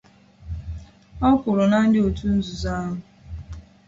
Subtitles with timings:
[1.27, 2.95] O kwuru na ndị otu nzuzo ahụ